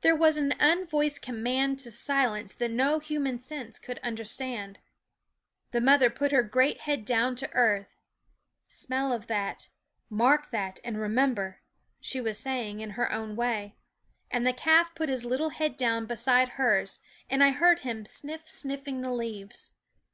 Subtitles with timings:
[0.00, 4.78] There was an unvoiced command to silence that no human sense could understand.
[5.72, 7.94] The mother put her great head down to earth"
[8.86, 9.68] Smell of that;
[10.08, 11.60] mark that, and re member,"
[12.00, 13.76] she was saying in her own way;
[14.30, 16.48] and the calf put his little head down beside *>.
[16.56, 19.72] hers, and I heard him sniff sniffing the leaves.